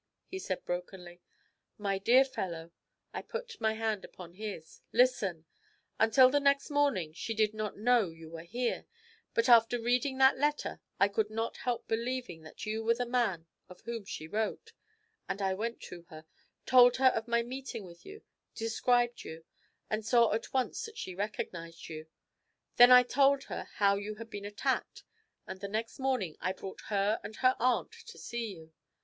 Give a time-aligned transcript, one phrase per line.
[0.25, 1.21] he said brokenly.
[1.77, 2.71] 'My dear fellow,'
[3.13, 5.45] I put my hand upon his, 'listen:
[5.99, 8.87] Until the next morning she did not know you were here,
[9.35, 13.45] but after reading that letter I could not help believing that you were the man
[13.69, 14.73] of whom she wrote,
[15.29, 16.25] and I went to her,
[16.65, 18.23] told her of my meeting with you,
[18.55, 19.45] described you,
[19.87, 22.07] and saw at once that she recognised you.
[22.77, 25.03] Then I told her how you had been attacked,
[25.45, 28.73] and the next morning I brought her and her aunt to see you.